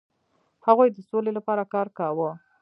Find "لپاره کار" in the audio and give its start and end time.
1.37-1.87